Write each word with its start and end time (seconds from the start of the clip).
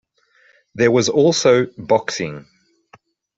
There 0.73 0.89
was 0.89 1.09
also 1.09 1.67
boxing. 1.77 2.47